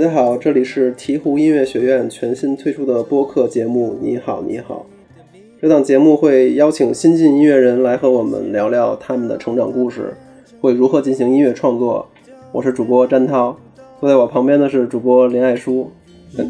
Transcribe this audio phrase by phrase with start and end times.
[0.00, 4.86] 大家好，这里是鹈鹕音乐学院全新推出的播客节目《你好，你好》。
[5.60, 10.16] 这档节目会邀请新晋音乐人来和我们聊聊他们的成长故事，
[10.62, 12.08] 会如何进行音乐创作。
[12.50, 13.54] 我是主播詹涛，
[14.00, 15.90] 坐在我旁边的是主播林爱书。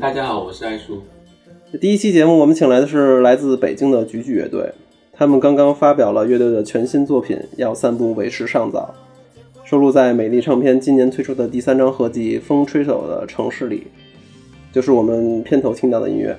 [0.01, 1.01] 大家好，我是爱书。
[1.81, 4.71] 第一期节目，我们请来的是来自北京的菊菊乐队，
[5.13, 8.95] 他们刚刚发表了乐队的全新作品《要散步为时尚早》，
[9.71, 13.87] 收录在美丽唱片今年推出的第三张合辑《风吹走的城市》里，
[14.73, 16.37] 就是我们片头听到的音乐。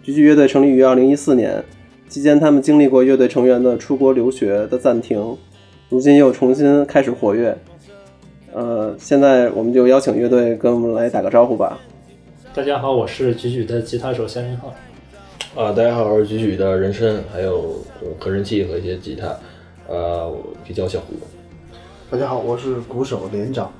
[0.00, 1.60] 菊菊乐队成立于二零一四年，
[2.08, 5.36] 期间他们经历过乐队成员的出国留学的暂停，
[5.88, 7.58] 如今又重新开始活跃。
[8.52, 11.80] 呃，现在我们就邀请乐队跟我们来打个招呼吧。
[12.54, 14.72] 大家好，我是菊菊的吉他手夏云浩。
[15.60, 17.84] 啊，大家好，我是菊菊的人声，还有
[18.20, 19.36] 合成器和一些吉他，
[19.88, 21.14] 呃，我可以叫小胡。
[22.12, 23.72] 大家好，我是鼓手连长。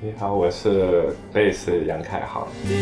[0.00, 2.48] 你好，我是贝斯杨凯航。
[2.64, 2.80] 飞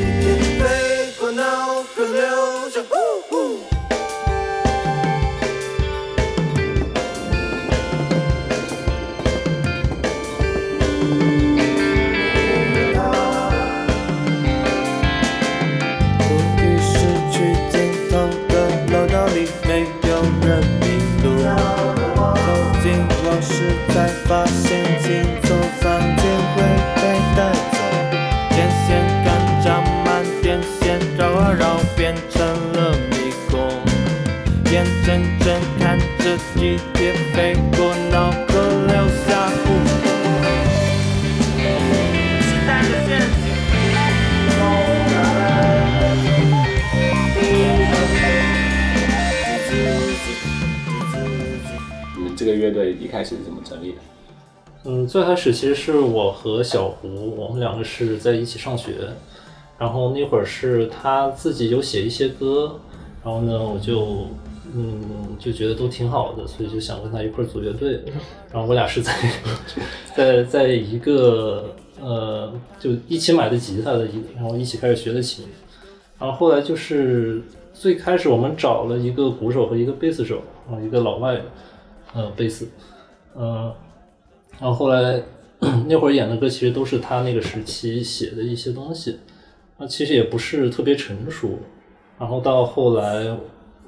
[53.09, 53.99] 一开始是怎么成立的？
[54.85, 58.97] 嗯，最开始其实是我和小胡，我们两个是在一起上学，
[59.79, 62.79] 然后那会儿是他自己有写一些歌，
[63.25, 64.27] 然后呢，我就
[64.75, 68.03] 嗯就觉得都挺好的，所以就想跟他一块儿组乐队。
[68.53, 69.13] 然后我俩是在
[70.15, 75.47] 在在一个呃就一起买的吉他的一，然后一起开始学的琴，
[76.19, 77.43] 然后后来就是
[77.73, 81.41] 最开始我们找了一个鼓手和一个贝斯手，然后一个老外
[82.15, 82.69] 呃贝斯，
[83.37, 83.73] 嗯、
[84.61, 85.23] 然后后来
[85.89, 89.19] 那会儿演的歌其实都是他那个时期写的一些东西，
[89.77, 91.59] 那其实也不是特别成熟。
[92.19, 93.37] 然后到后来，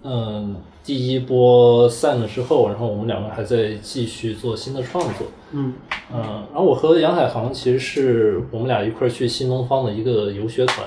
[0.03, 5.27] 嗯，第一波散了之后，然后我们两个还在继续做新的创作。
[5.53, 5.75] 嗯
[6.13, 6.21] 嗯，
[6.53, 10.87] 然后我和杨海航其实是我们俩一块儿去新东方的一个游学团，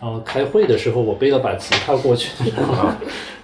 [0.00, 2.88] 然后开会的时候我背了把吉他过去，然 后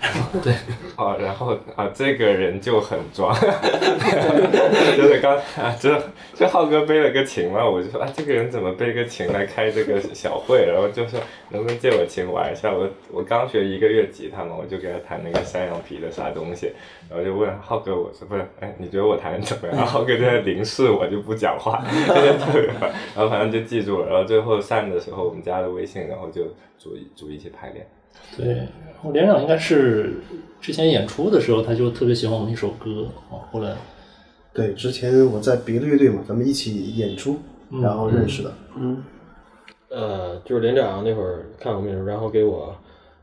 [0.42, 0.54] 对，
[0.96, 3.34] 哦，然后啊，这个人就很装，
[4.96, 6.00] 就是刚啊，这
[6.34, 10.64] 这浩哥背了个琴嘛，我就说啊，这个人怎么背个琴来开这个小会？
[10.66, 11.18] 然后就说
[11.50, 12.72] 能不能借我琴玩一下？
[12.72, 16.72] 我我刚学一个月吉他嘛，我就给他弹那个山羊皮的啥东西，
[17.10, 19.84] 然后就问浩哥，我说不是，哎，你觉得我弹的怎么样？
[19.84, 22.90] 浩哥在那凝视我，就不讲话， 真的特别烦。
[23.16, 26.44] 然后反正就记住了，然后最后散的时候我们加了微信，然后就
[26.78, 27.84] 组组一起排练。
[28.36, 30.14] 对，然后连长应该是
[30.60, 33.74] 之前演出的时候，他就特别喜欢我们一首歌，啊，后来
[34.52, 37.38] 对，之前我在别的乐队嘛，咱们一起演出，
[37.82, 38.52] 然后认识的。
[38.76, 39.02] 嗯，
[39.88, 42.74] 呃，就是连长那会儿看我们，然后给我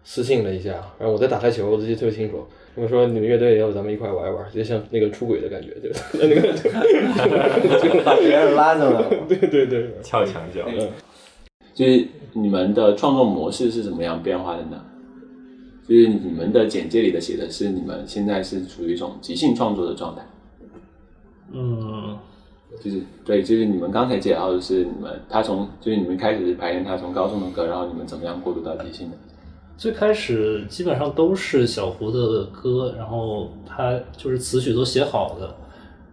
[0.04, 2.46] 私信了一下，然后我在打台球，我记得特别清楚。
[2.76, 5.90] 他们说你们乐队要不咱们一块玩一玩，就像那个出轨的感觉，就
[6.20, 9.10] 那个就就把别人拉进来了。
[9.30, 10.66] 对 对对，撬墙角。
[10.68, 10.90] 嗯，
[11.74, 14.82] 就是你们的创作模式是怎么样变化的呢？
[15.88, 20.26] 就是你们的简介里的写的是你们现在是处于一种即兴创作的状态，
[21.52, 22.18] 嗯，
[22.84, 29.18] 就是对，就是你们刚才介绍的是你们他从就是你们开始排练他从高中的歌，然后你们怎么样过渡到即兴的？
[29.78, 35.56] 最开始基本上都是小胡的歌，然后他就是词曲都写好的，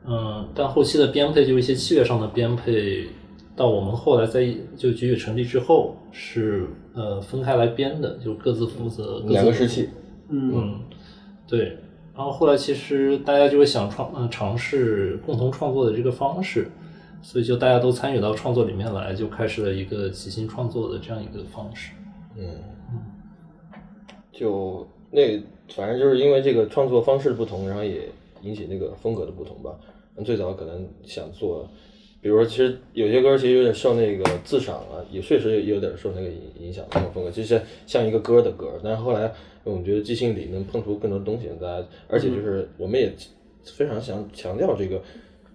[0.06, 3.08] 嗯，但后期的编配就是一些器乐上的编配，
[3.54, 4.46] 到我们后来在
[4.76, 9.88] 就局域成立之后是呃分开来编的，就各自负责各自两个时期，
[10.28, 10.80] 嗯，
[11.46, 11.78] 对。
[12.14, 16.70] 然后后来其实大家就会想创嗯尝试共同创作的这个方式，
[17.22, 21.92] 所以就大家都参与到创作里面来，就开始了一个即兴创作的这样一个方式。
[22.36, 22.46] 嗯，
[24.30, 25.42] 就那
[25.74, 28.08] 反正就是因为这个创作方式的不同，然后也
[28.42, 29.70] 引起那个风格的不同吧。
[30.22, 31.66] 最早可能想做，
[32.22, 38.80] 比如说其实有些歌其实有点受那个自赏啊，也确实有点受那个影影响那种风格，就像像一个歌的歌。
[38.82, 39.32] 但是后来
[39.64, 43.12] 我们觉得即兴里能碰出更多东西，大家而且就是我们也
[43.64, 45.02] 非常想强调这个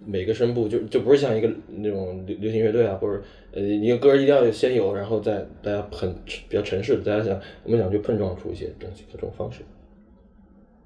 [0.04, 3.22] 每个声部就就不是像一个那种流流行乐队啊，或者
[3.52, 9.62] 呃一个歌一定要先有，然后再大家很比较城市，大家想我们想去碰撞出一些东西，这种方式。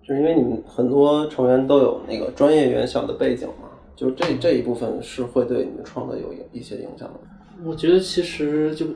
[0.07, 7.15] 就是因为你们很多成员都有那个专业院校的背景嘛，就这这一部分是会对你的创作有影一些影响的。
[7.65, 8.87] 我觉得其实就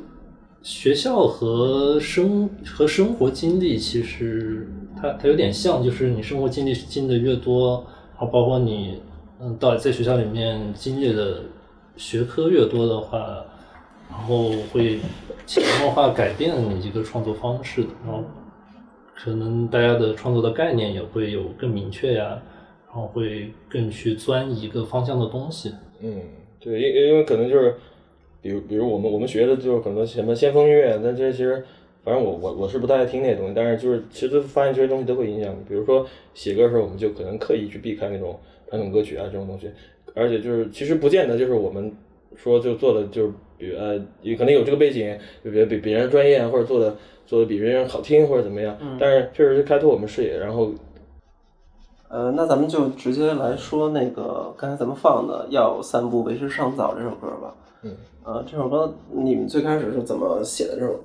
[0.63, 4.69] 学校和生和生活经历，其实
[5.01, 7.85] 它它有点像，就是你生活经历经历的越多，
[8.19, 9.01] 然后包括你
[9.41, 11.43] 嗯到在学校里面经历的
[11.97, 13.45] 学科越多的话，
[14.11, 14.99] 然后会
[15.47, 18.25] 潜移默化改变你一个创作方式，然后
[19.15, 22.43] 可能大家的创作的概念也会有更明确呀，
[22.97, 25.73] 后会更去钻一个方向的东西。
[26.01, 26.21] 嗯，
[26.59, 27.75] 对，因因为可能就是，
[28.41, 31.63] 比如比如我们我们学的就是很多什么先锋音乐，但这其实
[32.03, 35.59] 反正我我我是不太爱听那些东西，但是就是其实发现这些东西都会影响你。
[35.69, 38.39] 比如说写歌的时候，我们就可能刻意去避开那种
[38.69, 39.71] 传统歌曲啊这种东西，
[40.15, 41.95] 而且就是其实不见得就是我们
[42.35, 46.97] 说就做的就是比如呃也可能有这个背景，就比比别人专业啊，或者做的
[47.27, 50.73] 做的比别人好听或者怎么样，但是确实是开拓我们视野，然后
[52.09, 57.55] 呃，那咱们就直接来说那个刚才咱们放的《要散步为时尚早》这首歌吧。
[57.83, 61.01] 嗯，呃，这首歌你们最开始是怎么写的这首？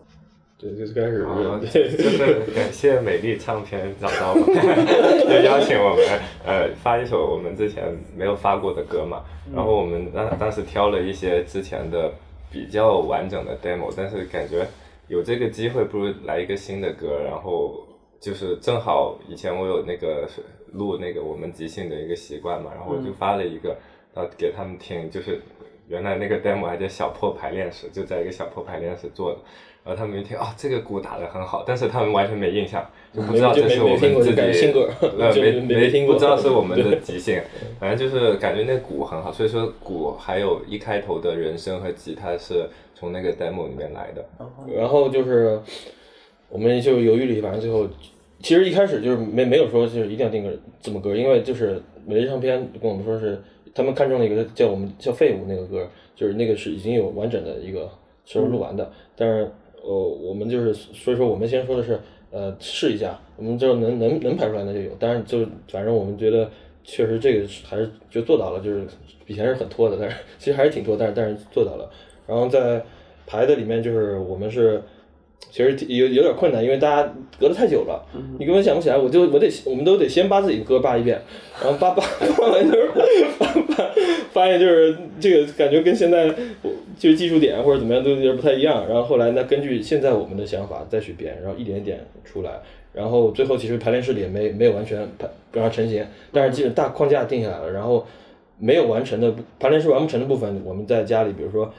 [0.59, 4.45] 对最开始啊， 是就是感谢美丽唱片找到我们，
[5.27, 7.83] 就邀请我们呃发一首我们之前
[8.15, 9.23] 没有发过的歌嘛。
[9.51, 12.11] 然后我们当当时挑了一些之前的
[12.51, 14.67] 比较完整的 demo，但是感觉
[15.07, 17.07] 有这个机会，不如来一个新的歌。
[17.25, 17.73] 然后
[18.19, 20.27] 就是正好以前我有那个
[20.73, 23.75] 录那个我们即兴的一个习惯嘛，然后我就发了一个，
[24.13, 25.41] 然后给他们听，就是
[25.87, 29.39] 原来那个 demo 还在小破排练室，就在一个小破排练室做的。
[29.83, 34.35] 然后他们一听啊、这个鼓打得很好，但是他们完全没印象，就不知道这是我们自己
[35.41, 37.41] 没没没听过不知道是我们的即兴，
[37.81, 44.23] 反正就是感觉那鼓很好，所以说鼓还有一开头的人声和吉他是从那个 demo 里面来的。
[44.77, 45.59] 然后就是
[46.47, 47.87] 我们就犹豫了，一晚上最后
[48.41, 50.51] 其实一开始就是没没有说就是一定要定个
[50.81, 53.41] 这么歌，因为就是美丽唱片跟我们说是
[53.73, 57.89] 他们看中了一个叫我们叫废物那个歌，就是那个是已经有完整的一个
[58.25, 59.49] 是录完的，但是
[59.83, 61.99] 呃我们就是所以说我们先说的是
[62.31, 66.49] 呃试一下，我们就能能能排出来那就有，但是就反正我们觉得
[66.83, 68.85] 确实这个是还是就做到了，就是
[69.27, 71.89] 以前是很拖的，但是其实还是挺拖，但是但是做到了。
[72.27, 72.83] 然后在
[73.25, 74.81] 排的里面，就是我们是
[75.49, 78.01] 其实有有点困难，因为大家隔得太久了，
[78.39, 78.97] 你根本想不起来。
[78.97, 81.21] 我就我得我们都得先把自己的歌扒一遍，
[81.61, 82.01] 然后扒扒
[82.37, 82.87] 扒完就是
[83.37, 83.45] 扒
[83.75, 83.91] 扒
[84.31, 86.29] 发现就是这个感觉跟现在
[86.97, 88.85] 就是技术点或者怎么样都有点不太一样。
[88.87, 92.51] 然后后来呢，根据现在我们的想法再去编，然后一点一点出来。
[92.93, 98.05] 然后最后其实排练室里也没没有完全排不让它成型，但是基本大框架定下来了，然后
[98.57, 101.73] 没有完成的排练室完不成的部分，我们在家里比如说。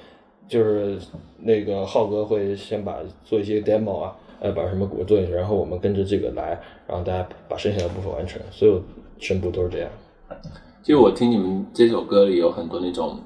[0.48, 0.98] 就是
[1.38, 8.82] 那个浩哥会先把做一些 demo 啊，呃，把什么鼓做进去，然后我们跟着这个来，然后大家把剩下的部分完成，所有
[9.18, 9.90] 声部都是这样。
[10.82, 13.18] 就我听你们这首歌里有很多那种，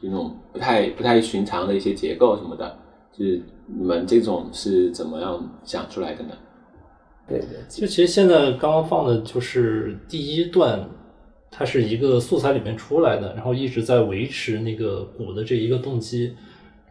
[0.00, 2.78] 就那种不太不太寻常的一些结构什么的，
[3.12, 6.30] 就是你们这种是怎么样想出来的呢？
[7.26, 10.88] 对对，就其实现在刚刚放的就是第一段，
[11.50, 16.34] 它是一个素材里面出来的，然后一直在维持那个鼓的这一个动机。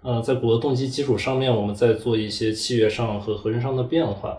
[0.02, 4.38] 呃，在鼓的动机基础上面，我们再做一些器乐上和和声上的变化。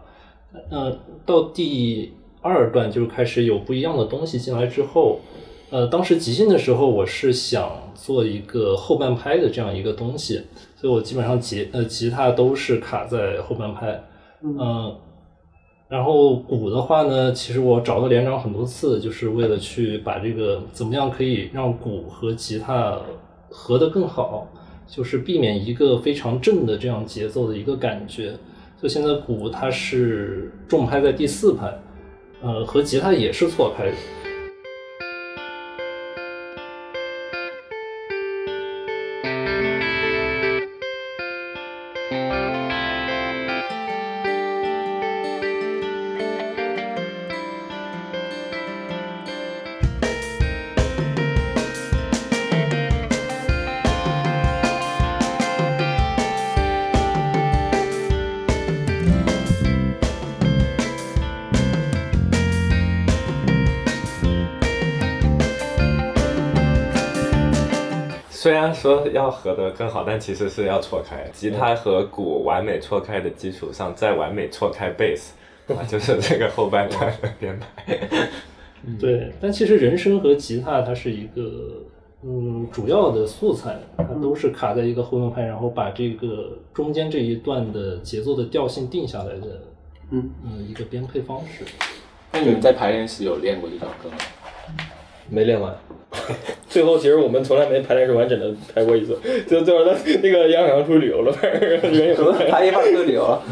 [0.71, 0.97] 呃，
[1.27, 5.21] 到第二段就是开始有不一样的东西进来之后，
[5.71, 10.41] 呃，当时即兴的时候，我是想做一个后半拍的这样一个东西，
[10.77, 14.01] 所以我基本上吉呃吉他都是卡在后半拍，
[14.43, 14.97] 嗯、
[15.89, 22.99] 然后鼓的话呢，其实我找了连长很多次，就是为了去把这个怎么样可以让鼓和吉他
[23.51, 24.47] 合得更好，
[24.89, 28.35] 就是避免一个非常正的这样节奏的一个感觉。
[28.81, 31.73] 就现在鼓它是重拍在第四拍，
[32.41, 33.93] 呃，和吉他也是错拍
[68.79, 71.29] 说要合得更好，但其实是要错开。
[71.33, 75.35] 吉他和鼓完美错开的基础上，再完美错开贝斯，
[75.75, 77.99] 啊，就是这个后半段的编排。
[78.99, 81.43] 对，但其实人声和吉他它是一个
[82.23, 89.63] 嗯，主要的素材它都是卡在一个后面拍，然后把这个中间这一段的节奏的调性定下来的，
[90.11, 90.31] 嗯
[90.67, 91.65] 一个编配方式。
[92.33, 94.17] 那你们在排练时有练过这首歌吗？
[95.31, 95.75] 没练完。
[96.67, 102.47] 最后其实我们从来没排练是完整的排过一次，就最后他那个杨洋出去旅游了，反正人也不在。
[102.47, 103.43] 排一半就流了。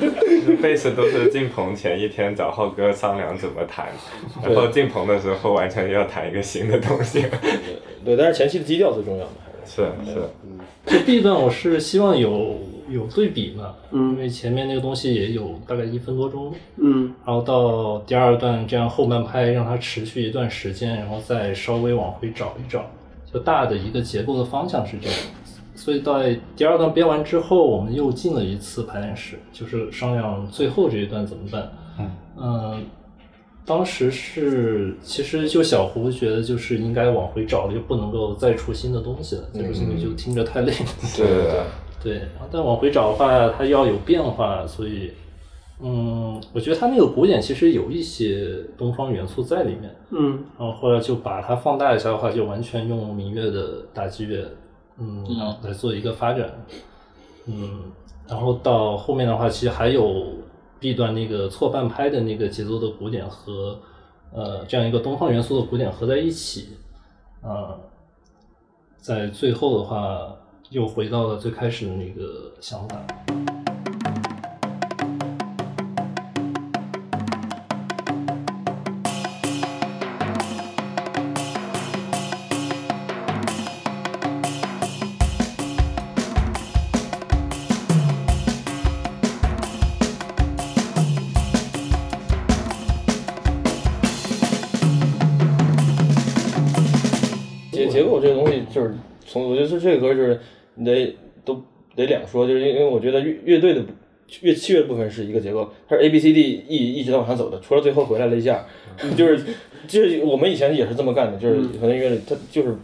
[0.60, 3.86] 贝斯都是进棚前一天找浩哥商量怎么弹，
[4.44, 7.24] 然后进棚的时候完全要弹一个新的东西。
[8.04, 9.82] 对，但是前期的基调最重要的还是。
[10.04, 10.20] 是是，
[10.84, 12.58] 这 B 段我是希望有
[12.92, 22.84] 有对比嘛，嗯因为前面那个东西也有大概一分多钟，嗯然后到第二段这样后半拍让它持续一段时间，然后再稍微往回找一找，
[23.32, 25.16] 就大的一个结构的方向是这样。
[25.74, 31.72] 所以在第二段编完之后，我们又进了一次排练室，就是商量最后这一段怎么办。
[32.38, 32.84] 嗯，
[33.66, 40.86] 当时是其实就小胡觉得就是应该往回找，就不能够再出新的东西了，再出新的就听着太累了。
[41.16, 41.60] 对 对对，
[42.02, 45.12] 对，然后但往回找的话，它要有变化，所以，
[45.80, 50.44] 嗯，我觉得它那个古典其实有一些东方元素在里面，嗯。
[50.58, 54.48] 然后后来就把它放大一下的话，就完全用民乐的打击乐，
[54.98, 56.50] 嗯，然后来做一个发展，
[57.46, 57.84] 嗯，
[58.28, 60.24] 然后到后面的话，其实还有
[60.80, 63.78] B 段那个错半拍的那个节奏的鼓点和
[64.32, 66.70] 呃这样一个东方元素的鼓点合在一起，
[67.42, 67.78] 呃，
[68.96, 70.36] 在最后的话
[70.72, 73.61] 又回到了最开始的那个想法。
[102.32, 103.84] 说，就是因为因为我觉得乐乐队的
[104.40, 108.64] 乐器乐部分是一个结构，它是 A B C D E 一直在往上走的，除了最后回来了一下，
[109.16, 109.44] 就是
[109.86, 112.74] 就是我们以前也是这么干的，就是可能乐队它就是。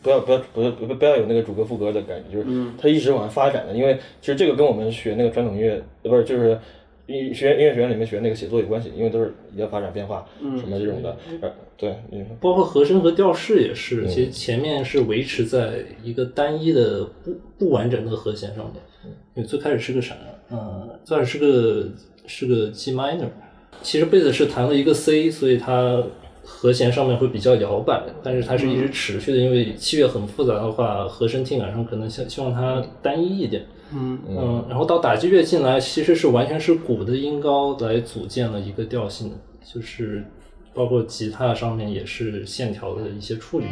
[0.00, 3.74] 不要不要不要不要不要有那个主歌副歌的感觉，就是它一直往上发展的。
[3.74, 6.56] 因为其实这个跟我们学那个传统音乐，呃，不是就是
[7.08, 11.16] 音学音乐学院里面学那个写作有关系，因为都是要发展变化什么这种的。
[11.40, 11.96] 呃，对，
[12.40, 18.74] 包括和声和调式也是，其实前面是维持在一个单一的不不完整的和弦上面，
[19.34, 20.14] 因为最开始是个啥？
[20.50, 21.88] 嗯，最开始是个
[22.26, 23.28] 是个 G minor，
[23.82, 26.04] 其实贝斯是弹了一个 C，所以它
[26.50, 33.66] 和弦上面会比较摇摆，但是它是一直持续的，因为器乐很复杂的话，和声听感上可能希希望它单一一点。
[33.92, 40.24] 嗯嗯，然后到打击乐进来，其实是完全是鼓的音高来组建了一个调性，就是
[40.74, 43.66] 包括吉他上面也是线条的一些处理。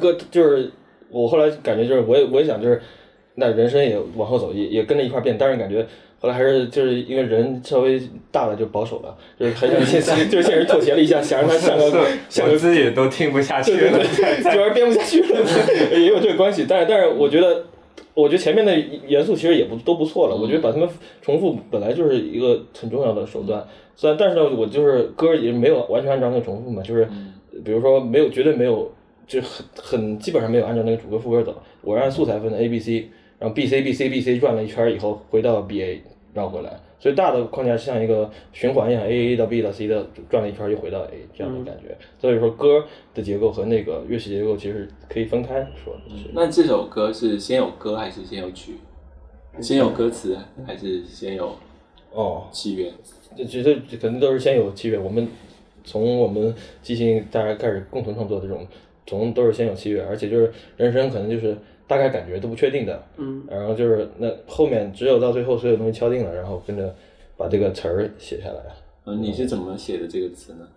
[0.00, 0.70] 歌就是
[1.10, 2.80] 我后来感觉就是我也我也想就是
[3.34, 5.86] 那人生也往后走也也跟着一块变，但是感觉
[6.18, 8.00] 后来还是就是因为人稍微
[8.32, 11.90] 大了就保守了，就是很想现 就是现实妥协了一下，想让他想个
[12.28, 13.78] 想个我自己都听不下去了。
[13.78, 15.38] 对对对，主要是编不下去了，
[15.92, 16.66] 也有这个关系。
[16.68, 17.64] 但是但是我觉得。
[18.12, 18.76] 我觉得前面的
[19.06, 20.86] 元素其实也不都不错了，我觉得把他们
[21.22, 23.64] 重复本来就是一个很重要的手段。
[23.94, 27.08] 虽然但是呢，我就是歌也没有完全按照那个重复嘛，就是
[27.64, 28.92] 比如说没有绝对没有，
[29.30, 31.62] 就很很基本上没有按照那个主歌副歌走。
[31.82, 33.08] 我是按素材分的 A B C，
[33.38, 36.02] 然后 B C B C B C 转了一圈以后回到 B A
[36.34, 41.96] 绕回来，所以大的框架是像一个循环一样，A A 到 B 到 C 的转了一圈又回到 A 这样的感觉。
[42.18, 42.84] 所以说歌
[43.14, 45.94] 的结构和那个乐器结构其实可以分开说。
[46.08, 48.78] 是那这首歌是先有歌还是先有曲？
[49.60, 51.54] 先有歌词还是先有
[52.10, 52.92] 哦，器乐？
[53.36, 55.28] 这其实肯定都是先有器乐，我们
[55.84, 58.66] 从我们即兴大家开始共同创作这种，
[59.10, 61.56] 从都是先有器乐，而且就是人生可能就是
[61.88, 66.94] 大概感觉都不确定的，嗯，然后就是那后面只有到最后所有东西敲定了，然后跟着
[67.36, 68.62] 把这个词儿写下来。
[69.06, 70.68] 嗯，你是怎么写的这个词呢？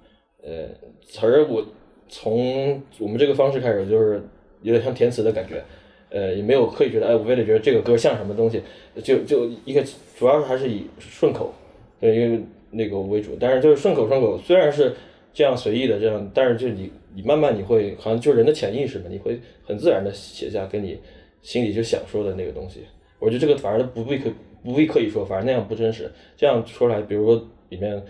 [0.41, 0.67] 呃，
[1.05, 1.63] 词儿我
[2.09, 4.19] 从我们这个方式开始，就是
[4.63, 5.63] 有点像填词的感觉，
[6.09, 8.63] 呃，也没有刻意觉得，哎，我非得觉得这个歌像什么东西，
[9.03, 9.83] 就就一个
[10.17, 11.53] 主要还是以顺口，
[11.99, 14.95] 对，因为那个为主，但是就是顺口顺口，虽然是
[15.33, 20.99] 这样随意的这样，但是就你你慢慢你会好像就是人的潜意识嘛，你会很自然的写下跟你
[21.41, 22.81] 心里就想说的那个东西。
[23.19, 24.29] 我觉得这个反而不必可
[24.63, 26.11] 不必刻意说，反而那样不真实。
[26.35, 28.01] 这样说来，比如说里面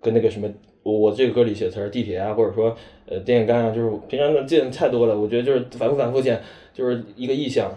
[0.00, 0.48] 跟那个什么，
[0.82, 2.76] 我我这个歌里写词儿，地铁啊，或者说
[3.06, 6.40] 呃电线杆啊，就是平常的见太多了，我觉得就是反复反复见，
[6.72, 7.76] 就是一个意象，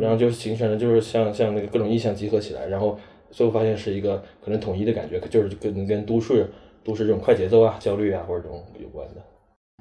[0.00, 2.98] 然后就形成了就是像像那个各种意象集合起来，然后
[3.30, 6.46] 最后发现是一个可能统一的感觉，就是跟跟都市
[6.82, 9.22] 都市这种快节奏啊、焦虑啊或者这种有关的。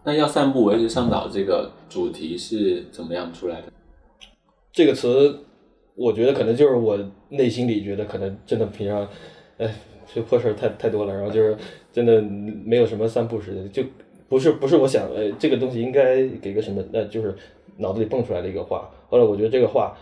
[0.05, 3.73] 那要散步为时尚早这个主题是怎么样出来的？
[4.71, 5.39] 这个词，
[5.95, 6.97] 我觉得可能就是我
[7.29, 9.07] 内心里觉得可能真的平常，
[9.57, 9.73] 哎，
[10.13, 11.57] 这破事儿太太多了，然后就是
[11.91, 13.83] 真的没有什么散步时间，就
[14.29, 17.35] 不是不是我想，呃，这个东西应该给个什么，那就是
[17.77, 18.91] 脑子里蹦出来的一个话。
[19.09, 19.97] 后来我觉得这个话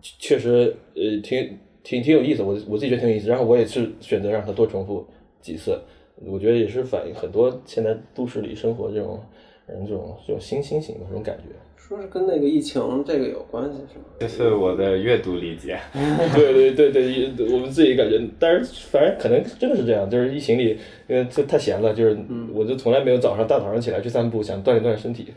[0.00, 3.28] 确实，呃，挺挺挺有意思，我我自己觉得挺有意思。
[3.28, 5.04] 然后我也是选择让它多重复
[5.40, 5.76] 几次，
[6.24, 9.20] 我觉得也是反映很多现在都市里生活这种
[9.66, 11.44] 人这种这种新新型的这种感觉。
[11.76, 14.04] 说是跟那个疫情这个有关系是吗？
[14.20, 15.76] 这是我的阅读理解。
[15.92, 16.92] 对对对
[17.32, 22.16] 对，我们自己感觉，但是反正可能真的是这样，就是疫情里，因为这太闲了，就是
[22.54, 25.32] 我就从来没有早上大早上起来去散步，想锻炼锻炼身体，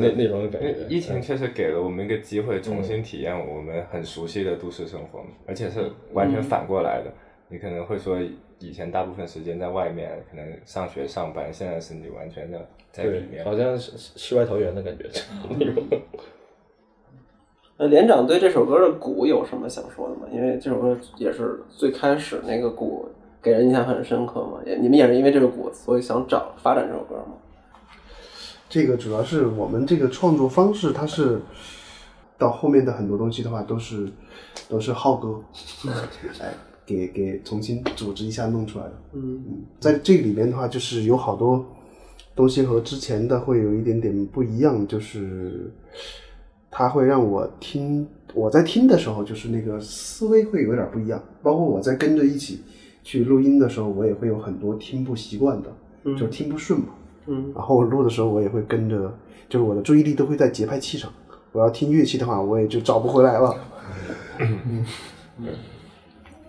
[0.00, 0.74] 那那种感觉。
[0.88, 7.12] 疫情确实给了我们一个机会，重新体验我们很熟悉的都市生活，而且是完全反过来的。
[7.48, 8.18] 你可能会说，
[8.62, 15.10] 以前大部分时间在外面，可能上学上班，现在是你完全的在里面，好像是世外桃源的感觉
[15.50, 15.82] 那种。
[17.78, 20.26] 那连长对这首歌的鼓有什么想说的吗？
[20.32, 23.08] 因为这首歌也是最开始那个鼓
[23.42, 24.60] 给人印象很深刻嘛。
[24.64, 27.32] 也你们也是因为这个鼓，所以想找发展这首歌吗？
[28.68, 31.40] 这个主要是我们这个创作方式，它是
[32.38, 34.08] 到后面的很多东西的话，都是
[34.68, 35.42] 都是浩哥，
[36.40, 38.92] 哎， 给给重新组织一下弄出来的。
[39.12, 41.64] 嗯嗯，在这里面的话，就是有好多
[42.34, 45.72] 东西和之前的会有一点点不一样，就是
[46.70, 51.22] 它会让我听，我在听的时候，就是那个思维会有点不一样。
[51.42, 52.60] 包括我在跟着一起
[53.02, 55.72] 去录音的时候，我也会有很多听不习惯的，
[56.04, 56.86] 就是听不顺嘛。
[57.26, 59.16] 嗯然后录的时候，我也会跟着，
[59.48, 61.12] 就是我的注意力都会在节拍器上。
[61.52, 63.54] 我要听乐器的话，我也就找不回来了。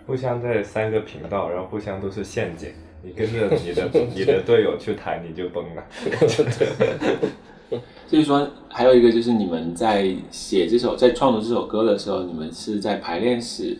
[0.06, 2.70] 互相在三个频道，然后互相都是陷阱。
[3.06, 5.84] 你跟着你的你的队友去弹，你就崩了。
[8.08, 13.78] 所以说，还有一个就是你们在写这首、在创作这首歌的时候，你们是在排练室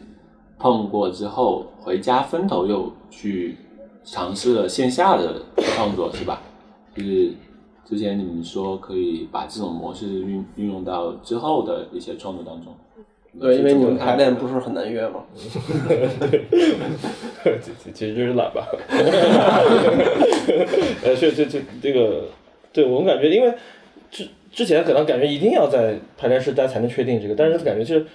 [0.58, 3.56] 碰过之后，回家分头又去
[4.04, 6.42] 尝试了线下的创作，是吧？
[6.96, 7.34] 就是
[7.86, 12.76] 之前你们说可以把这种模式运运用到之后的一些创作当中。
[13.42, 15.24] 对，因为你们排练不是很难约嘛。
[17.62, 18.68] 其 其实就是懒吧。
[21.04, 22.26] 呃，是这这这个，
[22.72, 23.52] 对我们感觉，因为
[24.12, 28.06] 之之前可能感觉一定要在排练室待才能确定这个，但是感觉是，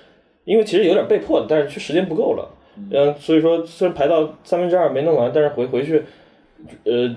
[0.44, 2.48] 因为其实有点被迫的，但是去时间不够了。
[2.92, 6.04] 嗯，所以说虽然排到三分之二没弄完，但是回回去，
[6.84, 7.16] 呃，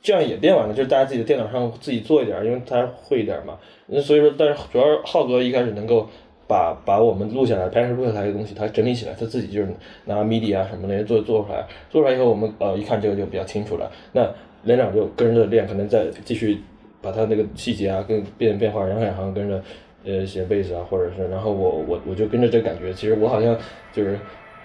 [0.00, 3.58] 这样也变完了，就是大家自己的电脑上自己做一点，因为他会一点嘛。
[3.88, 6.08] 那所以说，但是主要是浩哥一开始能够。
[6.52, 9.68] 把把我们录下来、拍摄录下来的东西，他整理起来，他自己就是
[10.04, 13.90] 拿 MIDI 啊什么那些做做出来，做出来以后，我们呃一看这个就比较清楚了。
[14.12, 14.28] 那
[14.64, 16.60] 连长就跟着练，可能再继续
[17.00, 19.62] 把他那个细节啊跟变变化，杨海航跟着
[20.04, 23.56] 呃写贝斯啊，或者是然后我我我就跟着这感觉，其实我好像
[23.90, 24.18] 就是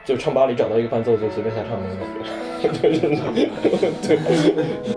[0.03, 1.97] 就唱吧里找到一个伴奏就随便瞎唱那种
[2.61, 2.99] 感觉，
[4.05, 4.96] 对。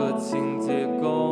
[0.00, 1.29] 个清洁工，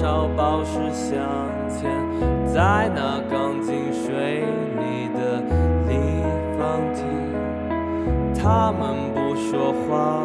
[0.00, 1.20] 少宝石镶
[1.68, 1.82] 嵌
[2.46, 4.42] 在那钢筋水
[4.78, 5.42] 泥的
[5.86, 5.92] 立
[6.58, 7.04] 方体？
[8.34, 10.24] 他们不说话，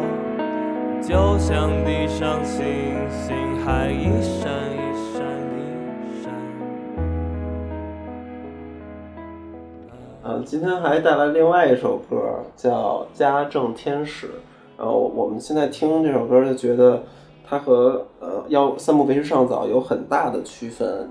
[1.02, 2.64] 就像地上星
[3.10, 3.36] 星，
[3.66, 4.80] 还一闪一
[5.12, 5.60] 闪一
[6.22, 6.32] 闪。
[10.24, 12.16] 嗯，今天还带来另外一首歌，
[12.56, 14.26] 叫《家政天使》。
[14.78, 17.02] 然后我们现在听这首歌，就觉得
[17.44, 21.08] 它和呃《要三步为时尚早》有很大的区分，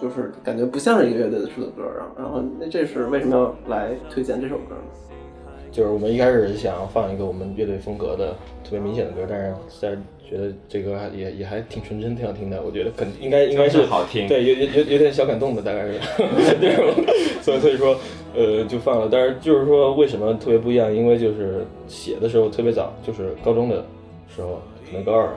[0.00, 1.82] 就是感觉不像是一个乐队的出的歌。
[1.96, 5.50] 然后，然后那这是为什么要来推荐这首歌呢？
[5.70, 8.28] 就是我们一开始想要放一个我们乐队风格的
[8.62, 12.62] 特别明显的歌，但是但是觉得这歌还也也还挺纯真，挺好听的。
[12.62, 15.98] 我觉得肯应该应该是好听对，有有有有点小感动的，大概是
[16.60, 17.04] 这种。
[17.42, 17.96] 所以所以说，
[18.34, 19.08] 呃，就放了。
[19.10, 20.94] 但是就是说，为什么特别不一样？
[20.94, 23.84] 因为就是写的时候特别早，就是高中的
[24.28, 25.28] 时候，可能高二，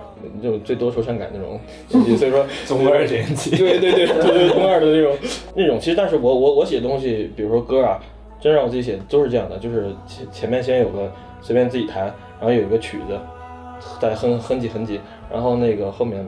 [0.41, 2.17] 那种最多愁善感那种年纪。
[2.17, 5.15] 所以说， 中二年纪对对对，对对 中二的那种
[5.55, 5.79] 那种。
[5.79, 7.99] 其实，但是我我我写东西，比如说歌啊，
[8.39, 12.05] 真让我自己写都是这样的，就是前前面先有个随便自己弹，
[12.39, 13.19] 然后有一个曲子，
[13.99, 14.99] 再哼哼几哼几，
[15.31, 16.25] 然后那个后面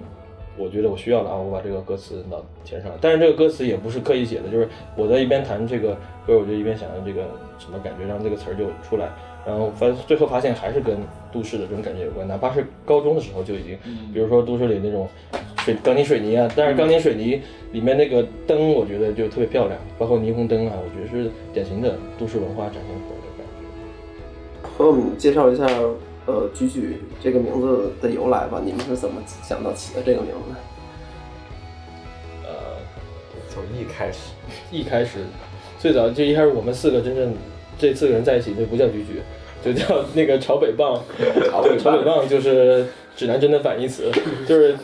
[0.60, 2.92] 我觉得我需要了啊，我把这个歌词脑填上。
[3.00, 5.94] 但是这个歌词也不是刻意写的，就是我在一边弹这个
[6.28, 7.24] 歌，我就一边想着这个
[7.58, 9.10] 什么感觉，让这个词儿就出来。
[9.48, 10.98] 然后发最后发现还是跟
[11.32, 13.78] 都市的这种感觉有关，哪怕是高中的时候就已经，
[14.14, 15.08] 比如说都市里那种
[15.60, 17.42] 水钢筋水泥啊，但是钢筋水泥
[17.72, 23.46] 里面那个灯，我觉得就特别漂亮，包括霓虹灯啊，我觉得是典型的都市文化展现出来的感
[24.62, 24.68] 觉。
[24.68, 25.66] 和我们介绍一下，
[26.26, 28.62] 呃，举举这个名字的由来吧。
[28.64, 30.56] 你们是怎么想到起的这个名字？
[32.44, 32.52] 呃，
[33.50, 34.32] 从一开始，
[34.72, 35.20] 一开始
[35.80, 37.34] 最早就一开始我们四个真正
[37.78, 39.22] 这四个人在一起，就不叫举举，
[39.64, 41.02] 就叫那个朝北棒。
[41.50, 44.12] 朝北朝北棒就是指南针的反义词，
[44.48, 44.78] 就是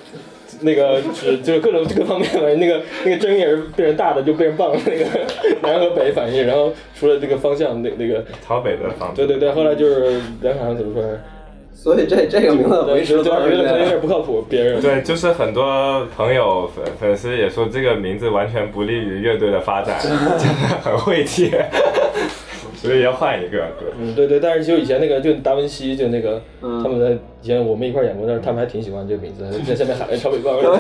[0.65, 2.41] 那个指就是各种各方面吧。
[2.57, 5.05] 那个那个针也是变成大的就变成棒，那个
[5.61, 6.45] 南和北反应。
[6.45, 11.17] 然后除了这个方向，那那个朝北的方向对对对，后来就是梁好像怎么说呢？
[11.73, 13.85] 所以这这个名字维持了多少就觉得有？
[13.85, 20.39] 点不靠谱，别人对，就是很多朋友粉粉丝也说这个名字完全不利于乐队的发展， 真的
[20.81, 21.49] 很会贴，
[22.85, 23.57] 所以要换一个。
[23.79, 30.77] 对，嗯，对对，但是就以前那个就达文西就那个，嗯他们在以前我们一块儿演过，但是他们还挺喜欢这个名字，在下面喊朝北棒，然后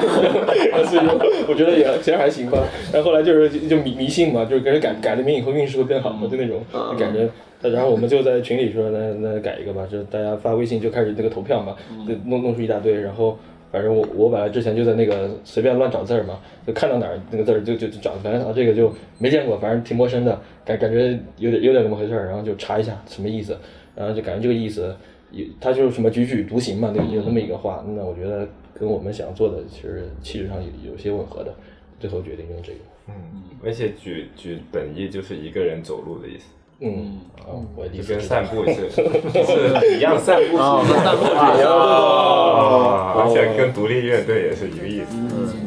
[0.85, 2.59] 所以说我觉得也其实还行吧。
[2.93, 7.27] 然后后来就是就迷迷信嘛，就是给人改改了名以后运势会变好嘛，就那种嗯就感觉。
[7.61, 11.75] 然后我们就在群里说，那那改一个吧，就大家发微信就开始那个投票嘛，
[12.07, 13.39] 就弄弄出一大堆，然后
[13.75, 21.09] 反正我我本来之前就在那个随便乱找字儿嘛，就看到哪儿那个字儿就就就找，反正啊这个就没见过，反正挺陌生的，感感觉
[21.39, 23.57] 有点有点那么回事儿，然后就查一下什么意思，
[23.93, 24.95] 然后就感觉这个意思，
[25.29, 31.53] 也它就是什么踽踽独行嘛，那有那么一个话，那我觉得跟我们想做的其实气质上有有些吻合的，
[31.99, 33.13] 最后决定用这个，嗯，
[33.61, 36.45] 而且举举本意就是一个人走路的意思，
[36.81, 41.69] 嗯，啊，我就跟散步是是一样，散步 哦，和散步啊，一样。
[41.71, 45.15] 哦而且跟独立乐队也是一个意思，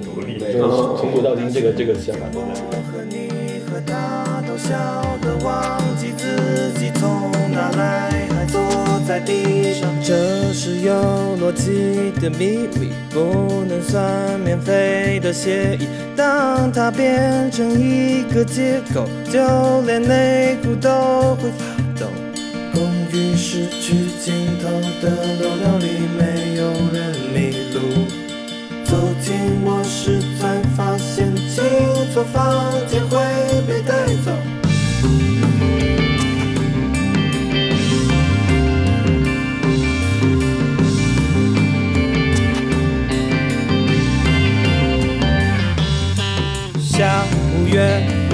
[0.04, 0.38] 独立。
[0.98, 2.68] 从古到今这个这个想法都在。
[10.52, 10.92] 是有
[11.40, 15.86] 逻辑的秘密，不能算免费的协议。
[16.16, 21.64] 当它变成一个结构，就连内裤都会发
[22.00, 22.06] 抖。
[22.72, 22.82] 公
[23.12, 24.68] 寓失去尽头
[25.00, 25.86] 的楼道里，
[26.18, 27.80] 没有人迷路。
[28.84, 29.34] 走进
[29.64, 31.62] 卧室，才发现进
[32.12, 33.18] 错房间会
[33.66, 34.57] 被带走。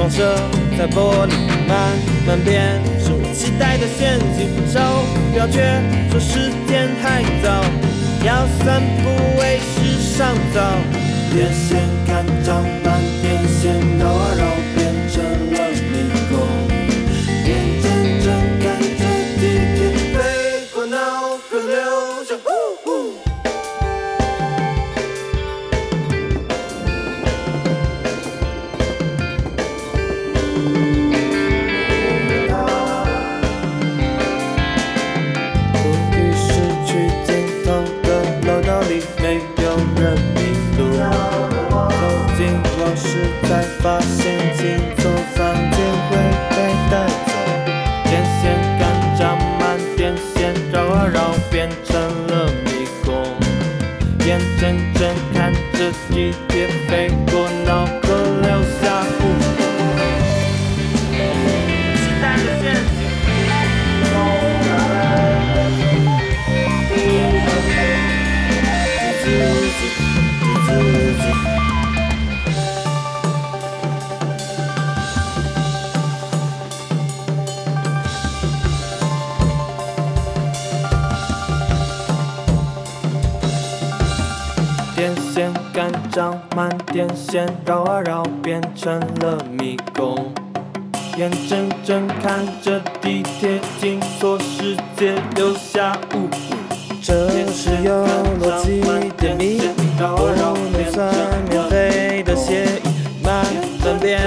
[0.05, 0.37] 月光射
[0.77, 1.33] 在玻璃，
[1.67, 4.51] 慢慢变成我期待的陷阱。
[4.69, 4.81] 手
[5.33, 5.63] 表却
[6.11, 7.65] 说时间太早，
[8.25, 9.09] 要散步
[9.41, 10.61] 为时尚早。
[11.33, 14.35] 电线杆长满电线，绕啊
[39.35, 39.71] 没有
[40.01, 40.39] 人迷
[40.79, 40.81] 路。
[41.91, 42.03] 走
[42.37, 42.41] 进
[42.79, 43.05] 卧室，
[43.43, 44.23] 才发现
[44.57, 44.63] 进
[44.99, 45.03] 错
[86.95, 90.33] 电线，绕啊绕，变成了迷宫。
[91.17, 96.29] 眼睁睁看着地铁进错世界，留下雾。
[97.03, 98.07] 这是有
[98.41, 98.81] 逻辑
[99.17, 99.59] 的谜，
[99.99, 100.55] 不能
[100.93, 101.13] 算
[101.51, 103.45] 免费的协议，慢
[103.85, 104.21] 慢变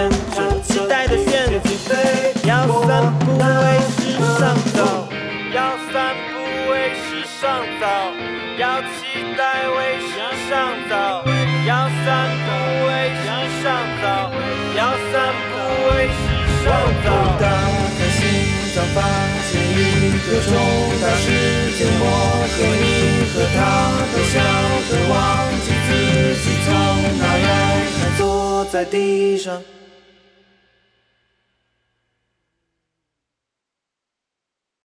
[18.97, 18.99] 发
[19.45, 20.49] 现一个重
[20.99, 21.25] 大事
[21.77, 22.03] 件，我
[22.49, 22.83] 和你
[23.29, 23.57] 和他
[24.11, 24.33] 都笑
[24.89, 25.15] 得忘
[25.61, 25.89] 记自
[26.41, 26.67] 己从
[27.19, 27.47] 哪来，
[27.99, 29.61] 还坐在地上。